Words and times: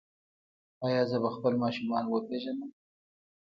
ایا 0.85 1.01
زه 1.09 1.17
به 1.23 1.29
خپل 1.35 1.53
ماشومان 1.63 2.03
وپیژنم؟ 2.07 2.71